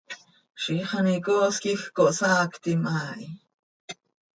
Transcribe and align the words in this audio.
Ziix 0.61 0.89
an 0.99 1.07
icoos 1.17 1.55
quij 1.63 1.83
cohsaactim 1.95 2.81
haa 2.91 3.09
hi. 3.17 3.27